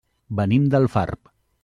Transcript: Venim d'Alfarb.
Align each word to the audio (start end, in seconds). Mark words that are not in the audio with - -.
Venim 0.39 0.65
d'Alfarb. 0.75 1.31